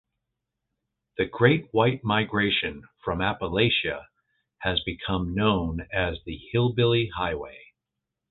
The 1.19 1.25
great 1.25 1.71
white 1.71 2.03
migration 2.03 2.87
from 3.03 3.19
Appalachia 3.19 4.07
has 4.57 4.81
become 4.83 5.35
known 5.35 5.87
as 5.93 6.17
the 6.25 6.39
Hillbilly 6.51 7.11
Highway. 7.15 7.59